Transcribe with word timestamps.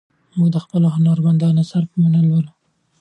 موږ 0.37 0.47
د 0.53 0.57
خپلو 0.63 0.87
هنرمندانو 0.95 1.61
اثار 1.63 1.83
په 1.89 1.95
مینه 2.01 2.19
لولو. 2.27 2.51